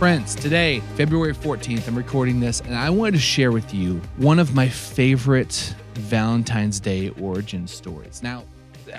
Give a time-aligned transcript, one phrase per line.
[0.00, 4.38] Friends, today, February 14th, I'm recording this and I wanted to share with you one
[4.38, 8.22] of my favorite Valentine's Day origin stories.
[8.22, 8.44] Now,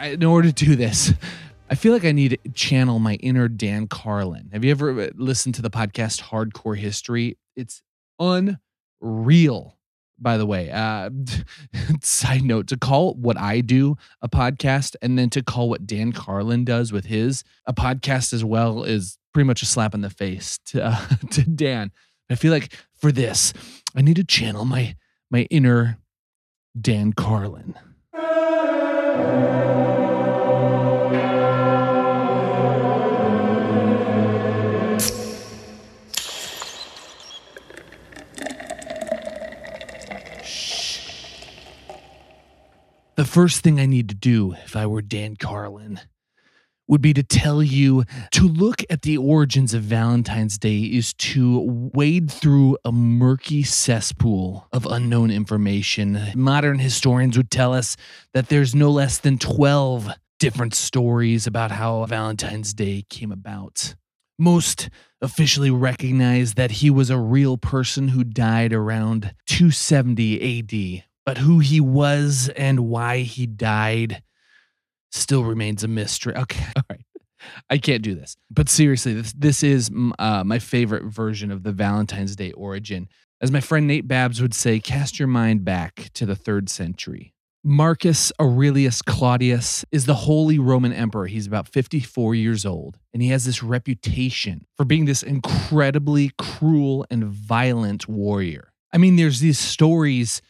[0.03, 1.11] in order to do this,
[1.71, 4.51] I feel like I need to channel my inner Dan Carlin.
[4.53, 7.39] Have you ever uh, listened to the podcast Hardcore History?
[7.55, 7.81] It's
[8.19, 9.79] unreal
[10.21, 10.69] by the way.
[10.69, 11.09] Uh,
[12.01, 16.11] side note to call what I do a podcast and then to call what Dan
[16.11, 20.09] Carlin does with his a podcast as well is pretty much a slap in the
[20.09, 21.91] face to, uh, to Dan.
[22.29, 23.53] I feel like for this,
[23.95, 24.95] I need to channel my
[25.29, 25.97] my inner
[26.79, 27.75] Dan Carlin.
[43.15, 45.99] The first thing I need to do if I were Dan Carlin
[46.87, 51.59] would be to tell you to look at the origins of Valentine's Day is to
[51.93, 56.19] wade through a murky cesspool of unknown information.
[56.35, 57.97] Modern historians would tell us
[58.33, 60.09] that there's no less than 12
[60.39, 63.95] different stories about how Valentine's Day came about.
[64.39, 64.89] Most
[65.21, 71.59] officially recognize that he was a real person who died around 270 AD but who
[71.59, 74.23] he was and why he died
[75.11, 76.35] still remains a mystery.
[76.35, 77.05] Okay, all right.
[77.69, 78.37] I can't do this.
[78.49, 83.09] But seriously, this this is uh, my favorite version of the Valentine's Day origin.
[83.41, 87.33] As my friend Nate Babs would say, cast your mind back to the third century.
[87.63, 91.27] Marcus Aurelius Claudius is the Holy Roman Emperor.
[91.27, 97.05] He's about 54 years old, and he has this reputation for being this incredibly cruel
[97.11, 98.73] and violent warrior.
[98.91, 100.41] I mean, there's these stories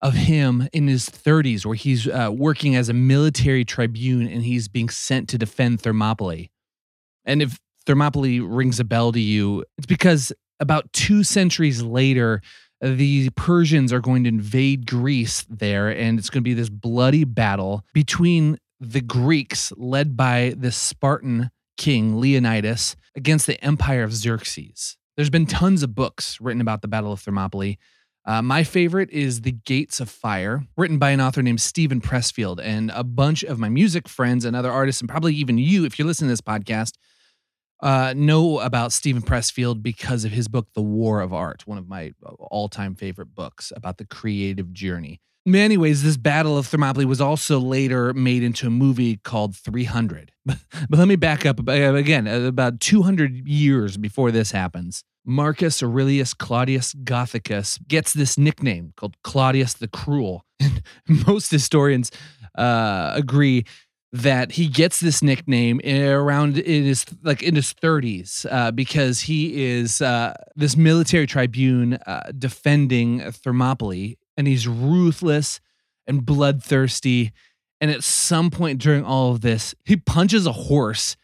[0.00, 4.68] of him in his 30s where he's uh, working as a military tribune and he's
[4.68, 6.50] being sent to defend Thermopylae.
[7.24, 12.42] And if Thermopylae rings a bell to you, it's because about two centuries later,
[12.80, 17.24] the Persians are going to invade Greece there, and it's going to be this bloody
[17.24, 24.96] battle between the Greeks, led by the Spartan king Leonidas, against the empire of Xerxes.
[25.16, 27.78] There's been tons of books written about the Battle of Thermopylae.
[28.28, 32.60] Uh, my favorite is The Gates of Fire, written by an author named Steven Pressfield.
[32.62, 35.98] And a bunch of my music friends and other artists, and probably even you, if
[35.98, 36.96] you're listening to this podcast,
[37.80, 41.88] uh, know about Steven Pressfield because of his book, The War of Art, one of
[41.88, 45.22] my uh, all time favorite books about the creative journey.
[45.46, 49.56] In many ways, this Battle of Thermopylae was also later made into a movie called
[49.56, 50.32] 300.
[50.44, 50.58] but
[50.90, 55.02] let me back up uh, again, about 200 years before this happens.
[55.28, 60.44] Marcus Aurelius Claudius Gothicus gets this nickname called Claudius the Cruel.
[61.06, 62.10] And most historians
[62.56, 63.64] uh, agree
[64.12, 69.64] that he gets this nickname around in his like in his 30s uh, because he
[69.64, 75.60] is uh, this military tribune uh, defending Thermopylae and he's ruthless
[76.06, 77.32] and bloodthirsty
[77.80, 81.16] and at some point during all of this he punches a horse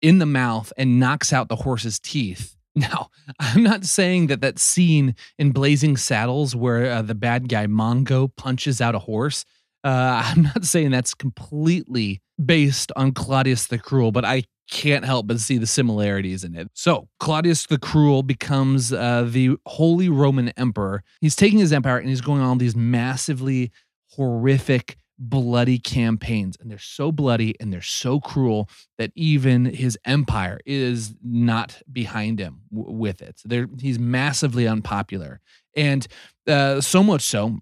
[0.00, 2.56] in the mouth and knocks out the horse's teeth
[2.92, 7.66] now, I'm not saying that that scene in Blazing Saddles where uh, the bad guy
[7.66, 9.44] Mongo punches out a horse,
[9.84, 15.26] uh, I'm not saying that's completely based on Claudius the Cruel, but I can't help
[15.26, 16.68] but see the similarities in it.
[16.74, 21.02] So, Claudius the Cruel becomes uh, the Holy Roman Emperor.
[21.20, 23.72] He's taking his empire and he's going on these massively
[24.10, 28.68] horrific bloody campaigns and they're so bloody and they're so cruel
[28.98, 33.40] that even his empire is not behind him w- with it.
[33.40, 35.40] So he's massively unpopular.
[35.76, 36.06] And
[36.46, 37.58] uh, so much so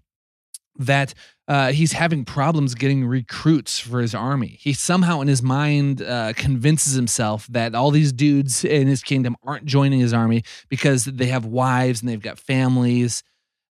[0.79, 1.13] that
[1.47, 4.57] uh, he's having problems getting recruits for his army.
[4.59, 9.35] He somehow, in his mind, uh, convinces himself that all these dudes in his kingdom
[9.43, 13.23] aren't joining his army because they have wives and they've got families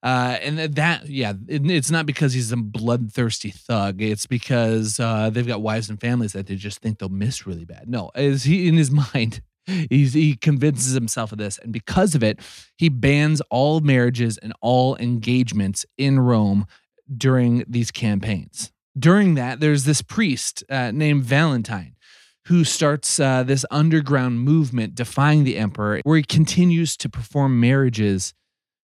[0.06, 4.00] uh, and that, yeah, it, it's not because he's a bloodthirsty thug.
[4.00, 7.64] It's because uh, they've got wives and families that they just think they'll miss really
[7.64, 7.88] bad.
[7.88, 9.43] No, is he in his mind?
[9.67, 12.38] He's, he convinces himself of this, and because of it,
[12.76, 16.67] he bans all marriages and all engagements in Rome
[17.12, 18.70] during these campaigns.
[18.97, 21.97] During that, there's this priest uh, named Valentine
[22.44, 28.35] who starts uh, this underground movement defying the emperor, where he continues to perform marriages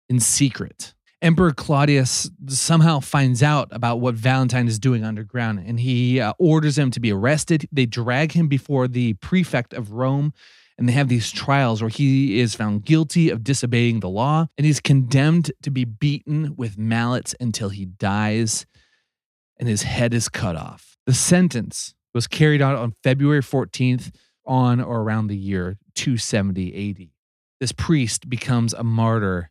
[0.08, 0.94] in secret.
[1.22, 6.78] Emperor Claudius somehow finds out about what Valentine is doing underground and he uh, orders
[6.80, 7.68] him to be arrested.
[7.72, 10.34] They drag him before the prefect of Rome
[10.80, 14.66] and they have these trials where he is found guilty of disobeying the law and
[14.66, 18.66] he's condemned to be beaten with mallets until he dies
[19.60, 20.98] and his head is cut off.
[21.06, 24.12] The sentence was carried out on February 14th
[24.44, 27.10] on or around the year 270 AD.
[27.60, 29.51] this priest becomes a martyr,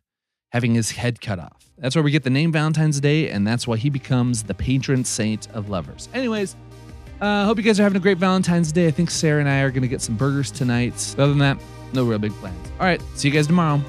[0.51, 1.71] having his head cut off.
[1.77, 5.03] That's where we get the name Valentine's Day, and that's why he becomes the patron
[5.03, 6.09] saint of lovers.
[6.13, 6.55] Anyways,
[7.19, 8.87] I uh, hope you guys are having a great Valentine's Day.
[8.87, 10.93] I think Sarah and I are going to get some burgers tonight.
[11.17, 11.57] Other than that,
[11.93, 12.71] no real big plans.
[12.79, 13.81] All right, see you guys tomorrow.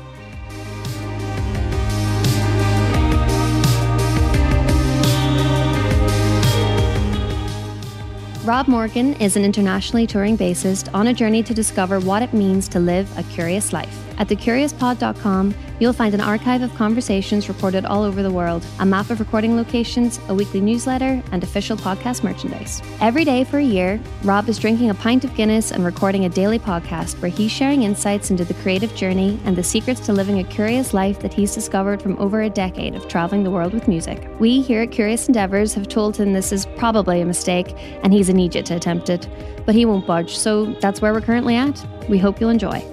[8.44, 12.66] Rob Morgan is an internationally touring bassist on a journey to discover what it means
[12.70, 14.02] to live a curious life.
[14.18, 19.10] At thecuriouspod.com, you'll find an archive of conversations recorded all over the world, a map
[19.10, 22.82] of recording locations, a weekly newsletter, and official podcast merchandise.
[23.00, 26.28] Every day for a year, Rob is drinking a pint of Guinness and recording a
[26.28, 30.38] daily podcast where he's sharing insights into the creative journey and the secrets to living
[30.38, 33.88] a curious life that he's discovered from over a decade of traveling the world with
[33.88, 34.28] music.
[34.38, 37.74] We here at Curious Endeavors have told him this is probably a mistake
[38.04, 39.28] and he's idiot to attempt it,
[39.66, 41.84] but he won't budge, so that's where we're currently at.
[42.08, 42.91] We hope you'll enjoy.